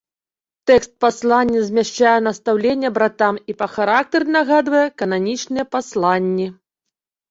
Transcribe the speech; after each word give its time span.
Тэкст 0.69 0.91
паслання 1.05 1.59
змяшчае 1.67 2.15
настаўленне 2.29 2.93
братам 2.97 3.39
і 3.53 3.59
па 3.63 3.71
характары 3.77 4.25
нагадвае 4.41 4.85
кананічныя 4.99 5.73
пасланні. 5.79 6.55